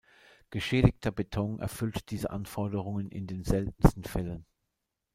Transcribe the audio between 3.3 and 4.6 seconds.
seltensten Fällen.